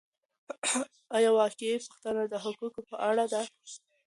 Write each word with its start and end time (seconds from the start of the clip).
آيا 1.15 1.31
واقعي 1.39 1.75
پوښتنې 1.89 2.23
د 2.29 2.35
حقایقو 2.43 2.87
په 2.89 2.95
اړه 3.09 3.25
دي؟ 3.31 3.43